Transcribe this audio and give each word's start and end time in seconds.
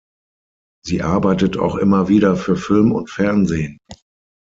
Sie 0.83 1.03
arbeitet 1.03 1.57
auch 1.57 1.75
immer 1.75 2.09
wieder 2.09 2.35
für 2.35 2.55
Film 2.57 2.91
und 2.91 3.11
Fernsehen. 3.11 3.77